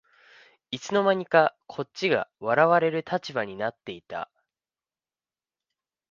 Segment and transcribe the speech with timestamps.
[0.71, 4.31] いつの間にかこっちが笑われる立場になってた